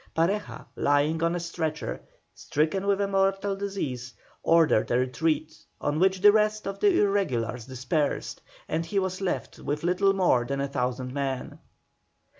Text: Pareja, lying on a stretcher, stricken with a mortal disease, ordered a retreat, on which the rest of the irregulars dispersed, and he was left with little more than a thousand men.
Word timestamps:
Pareja, 0.15 0.65
lying 0.75 1.21
on 1.21 1.35
a 1.35 1.39
stretcher, 1.39 2.01
stricken 2.33 2.87
with 2.87 2.99
a 3.01 3.07
mortal 3.07 3.55
disease, 3.55 4.15
ordered 4.41 4.89
a 4.89 4.97
retreat, 4.97 5.53
on 5.79 5.99
which 5.99 6.21
the 6.21 6.31
rest 6.31 6.65
of 6.65 6.79
the 6.79 7.01
irregulars 7.01 7.67
dispersed, 7.67 8.41
and 8.67 8.83
he 8.83 8.97
was 8.97 9.21
left 9.21 9.59
with 9.59 9.83
little 9.83 10.13
more 10.13 10.43
than 10.43 10.59
a 10.59 10.67
thousand 10.67 11.13
men. 11.13 11.59